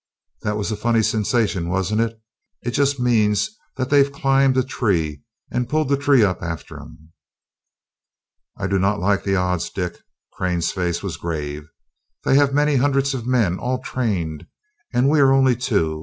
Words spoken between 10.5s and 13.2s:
face was grave. "They have many hundreds